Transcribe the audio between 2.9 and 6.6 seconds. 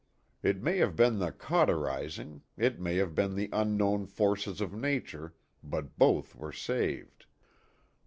have been the unknown forces of nature, but both were